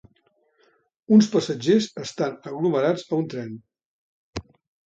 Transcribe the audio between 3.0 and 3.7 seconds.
a un tren.